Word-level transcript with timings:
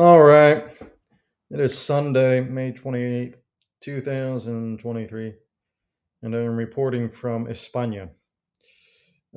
All 0.00 0.22
right. 0.22 0.64
It 1.50 1.60
is 1.60 1.76
Sunday, 1.76 2.40
May 2.40 2.72
28th, 2.72 3.34
2023, 3.82 5.34
and 6.22 6.34
I'm 6.34 6.56
reporting 6.56 7.10
from 7.10 7.44
España. 7.44 8.08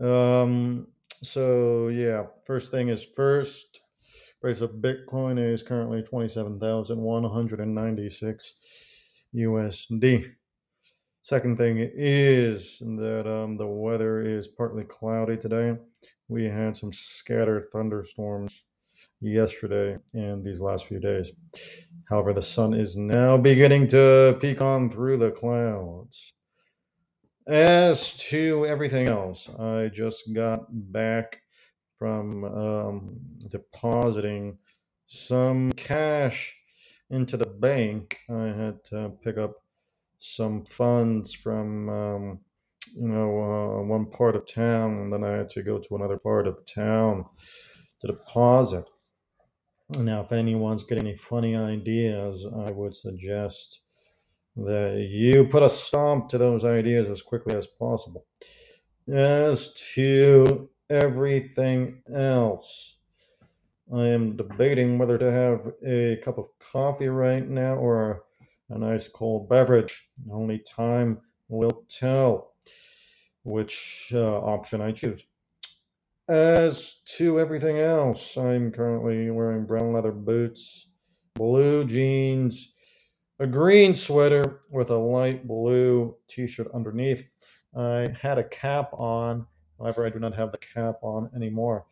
Um, 0.01 0.87
so, 1.21 1.89
yeah, 1.89 2.27
first 2.47 2.71
thing 2.71 2.87
is 2.87 3.03
first. 3.03 3.81
Price 4.39 4.61
of 4.61 4.75
Bitcoin 4.75 5.37
is 5.37 5.63
currently 5.63 6.01
27,196 6.01 8.53
USD. 9.35 10.31
Second 11.23 11.57
thing 11.57 11.91
is 11.93 12.77
that 12.79 13.29
um, 13.29 13.57
the 13.57 13.67
weather 13.67 14.21
is 14.21 14.47
partly 14.47 14.85
cloudy 14.85 15.35
today. 15.35 15.75
We 16.29 16.45
had 16.45 16.77
some 16.77 16.93
scattered 16.93 17.67
thunderstorms 17.69 18.63
yesterday 19.31 19.97
and 20.13 20.43
these 20.43 20.61
last 20.61 20.85
few 20.85 20.99
days. 20.99 21.31
However, 22.09 22.33
the 22.33 22.41
sun 22.41 22.73
is 22.73 22.95
now 22.95 23.37
beginning 23.37 23.87
to 23.89 24.37
peek 24.41 24.61
on 24.61 24.89
through 24.89 25.17
the 25.17 25.31
clouds. 25.31 26.33
As 27.47 28.15
to 28.29 28.65
everything 28.65 29.07
else, 29.07 29.49
I 29.59 29.89
just 29.93 30.33
got 30.33 30.65
back 30.71 31.41
from 31.99 32.43
um, 32.45 33.19
depositing 33.49 34.57
some 35.07 35.71
cash 35.73 36.55
into 37.09 37.37
the 37.37 37.45
bank. 37.45 38.17
I 38.29 38.47
had 38.47 38.83
to 38.85 39.11
pick 39.23 39.37
up 39.37 39.55
some 40.19 40.65
funds 40.65 41.33
from 41.33 41.89
um, 41.89 42.39
you 42.95 43.07
know 43.07 43.79
uh, 43.79 43.83
one 43.83 44.05
part 44.05 44.35
of 44.35 44.47
town, 44.47 44.97
and 44.99 45.13
then 45.13 45.23
I 45.23 45.31
had 45.37 45.49
to 45.51 45.63
go 45.63 45.79
to 45.79 45.95
another 45.95 46.17
part 46.17 46.47
of 46.47 46.65
town 46.65 47.25
to 48.01 48.07
deposit. 48.07 48.85
Now, 49.89 50.21
if 50.21 50.31
anyone's 50.31 50.83
got 50.83 50.97
any 50.97 51.15
funny 51.15 51.55
ideas, 51.55 52.45
I 52.45 52.71
would 52.71 52.95
suggest 52.95 53.81
that 54.55 55.07
you 55.09 55.45
put 55.45 55.63
a 55.63 55.69
stomp 55.69 56.29
to 56.29 56.37
those 56.37 56.63
ideas 56.63 57.09
as 57.09 57.21
quickly 57.21 57.55
as 57.55 57.67
possible. 57.67 58.25
As 59.11 59.73
to 59.95 60.69
everything 60.89 62.01
else, 62.13 62.97
I 63.93 64.07
am 64.07 64.37
debating 64.37 64.97
whether 64.97 65.17
to 65.17 65.31
have 65.31 65.73
a 65.85 66.17
cup 66.23 66.37
of 66.37 66.47
coffee 66.59 67.09
right 67.09 67.47
now 67.47 67.75
or 67.75 68.23
a 68.69 68.77
nice 68.77 69.07
cold 69.07 69.49
beverage. 69.49 70.09
Only 70.31 70.59
time 70.59 71.19
will 71.49 71.85
tell 71.89 72.53
which 73.43 74.11
uh, 74.15 74.39
option 74.39 74.81
I 74.81 74.93
choose. 74.93 75.23
As 76.33 76.95
to 77.17 77.39
everything 77.39 77.77
else, 77.77 78.37
I'm 78.37 78.71
currently 78.71 79.29
wearing 79.29 79.67
brown 79.67 79.93
leather 79.93 80.11
boots, 80.11 80.87
blue 81.35 81.85
jeans, 81.85 82.73
a 83.37 83.45
green 83.45 83.93
sweater 83.93 84.61
with 84.71 84.89
a 84.89 84.97
light 84.97 85.47
blue 85.47 86.15
t 86.27 86.47
shirt 86.47 86.69
underneath. 86.73 87.23
I 87.77 88.15
had 88.19 88.39
a 88.39 88.43
cap 88.43 88.93
on, 88.93 89.45
however, 89.77 90.07
I 90.07 90.09
do 90.09 90.17
not 90.17 90.33
have 90.33 90.51
the 90.51 90.57
cap 90.57 90.95
on 91.03 91.29
anymore. 91.35 91.85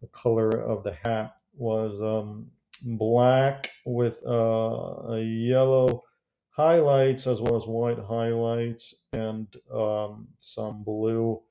The 0.00 0.06
color 0.12 0.50
of 0.50 0.84
the 0.84 0.94
hat 1.02 1.34
was 1.56 2.00
um, 2.00 2.46
black 2.84 3.70
with 3.84 4.22
uh, 4.24 5.10
a 5.10 5.20
yellow 5.20 6.04
highlights 6.50 7.26
as 7.26 7.40
well 7.40 7.56
as 7.56 7.66
white 7.66 7.98
highlights 7.98 8.94
and 9.12 9.48
um, 9.74 10.28
some 10.38 10.84
blue 10.84 11.42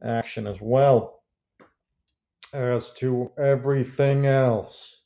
action 0.00 0.46
as 0.46 0.60
well 0.60 1.17
as 2.54 2.90
to 2.94 3.32
everything 3.38 4.26
else. 4.26 5.02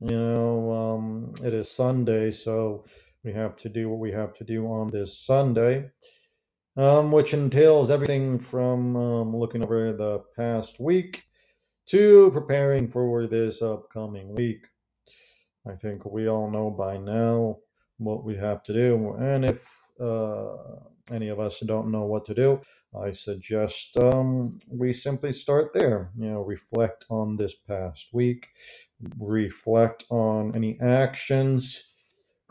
You 0.00 0.16
know, 0.18 0.72
um, 0.72 1.34
it 1.44 1.54
is 1.54 1.70
Sunday, 1.70 2.30
so 2.30 2.84
we 3.24 3.32
have 3.32 3.56
to 3.58 3.70
do 3.70 3.90
what 3.90 4.00
we 4.00 4.12
have 4.12 4.34
to 4.34 4.44
do 4.44 4.66
on 4.66 4.90
this 4.90 5.18
Sunday, 5.20 5.90
um, 6.76 7.12
which 7.12 7.34
entails 7.34 7.90
everything 7.90 8.38
from 8.38 8.96
um, 8.96 9.36
looking 9.36 9.62
over 9.64 9.92
the 9.92 10.20
past 10.36 10.80
week 10.80 11.24
to 11.88 12.30
preparing 12.32 12.88
for 12.88 13.26
this 13.26 13.62
upcoming 13.62 14.34
week. 14.34 14.66
I 15.68 15.74
think 15.76 16.04
we 16.04 16.28
all 16.28 16.50
know 16.50 16.70
by 16.70 16.98
now 16.98 17.58
what 17.98 18.24
we 18.24 18.36
have 18.36 18.62
to 18.64 18.72
do, 18.72 19.14
and 19.20 19.44
if 19.44 19.68
uh, 20.00 20.56
any 21.12 21.28
of 21.28 21.40
us 21.40 21.60
don't 21.60 21.90
know 21.90 22.04
what 22.04 22.24
to 22.26 22.34
do, 22.34 22.60
I 22.98 23.12
suggest 23.12 23.96
um, 23.96 24.58
we 24.68 24.92
simply 24.92 25.32
start 25.32 25.72
there. 25.72 26.10
You 26.18 26.30
know, 26.30 26.40
reflect 26.42 27.06
on 27.08 27.36
this 27.36 27.54
past 27.54 28.08
week, 28.12 28.48
reflect 29.18 30.04
on 30.10 30.54
any 30.54 30.78
actions 30.80 31.84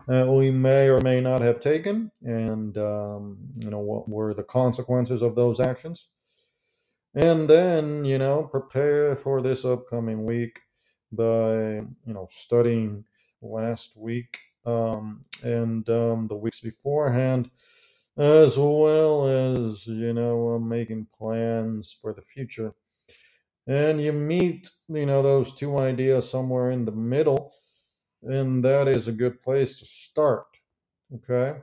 that 0.08 0.28
we 0.28 0.50
may 0.50 0.88
or 0.88 1.02
may 1.02 1.22
not 1.22 1.42
have 1.42 1.60
taken, 1.60 2.12
and 2.24 2.78
um, 2.78 3.38
you 3.56 3.70
know 3.70 3.80
what 3.80 4.10
were 4.10 4.34
the 4.34 4.44
consequences 4.44 5.22
of 5.22 5.36
those 5.36 5.60
actions, 5.60 6.08
and 7.16 7.50
then 7.50 8.06
you 8.06 8.18
know 8.18 8.44
prepare 8.44 9.16
for 9.16 9.42
this 9.42 9.66
upcoming 9.66 10.26
week 10.26 10.60
by 11.12 11.54
you 12.06 12.14
know 12.14 12.28
studying 12.32 13.04
last 13.42 13.98
week 13.98 14.40
um, 14.66 15.26
and 15.44 15.90
um, 15.90 16.28
the 16.28 16.36
weeks 16.36 16.60
beforehand 16.62 17.50
as 18.20 18.58
well 18.58 19.28
as 19.28 19.88
you 19.88 20.14
know 20.14 20.60
making 20.60 21.08
plans 21.18 21.98
for 22.02 22.14
the 22.14 22.24
future. 22.24 22.74
And 23.68 24.02
you 24.02 24.14
meet 24.14 24.70
you 24.90 25.06
know 25.08 25.24
those 25.24 25.56
two 25.56 25.78
ideas 25.80 26.30
somewhere 26.30 26.72
in 26.72 26.86
the 26.86 26.94
middle 26.94 27.54
and 28.24 28.64
that 28.66 28.88
is 28.88 29.08
a 29.08 29.14
good 29.14 29.42
place 29.44 29.80
to 29.80 29.86
start 29.86 30.48
okay? 31.16 31.60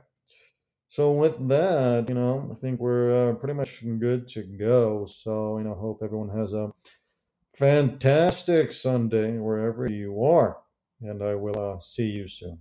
So 0.89 1.13
with 1.13 1.47
that 1.49 2.09
you 2.09 2.15
know 2.15 2.49
i 2.51 2.61
think 2.61 2.79
we're 2.79 3.31
uh, 3.31 3.35
pretty 3.35 3.55
much 3.55 3.83
good 3.99 4.27
to 4.29 4.43
go. 4.43 5.05
So 5.05 5.57
you 5.59 5.65
know 5.65 5.75
hope 5.75 6.01
everyone 6.03 6.37
has 6.37 6.53
a 6.53 6.71
fantastic 7.55 8.73
sunday 8.73 9.37
wherever 9.37 9.87
you 9.89 10.23
are 10.23 10.57
and 11.01 11.23
i 11.23 11.35
will 11.35 11.59
uh, 11.75 11.79
see 11.79 12.07
you 12.07 12.27
soon 12.27 12.59